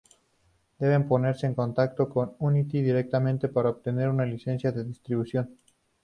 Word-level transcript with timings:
Deben 0.79 1.07
ponerse 1.07 1.45
en 1.45 1.53
contacto 1.53 2.09
con 2.09 2.33
Unity 2.39 2.81
directamente 2.81 3.49
para 3.49 3.69
obtener 3.69 4.09
una 4.09 4.25
licencia 4.25 4.71
de 4.71 4.83
distribución. 4.83 5.59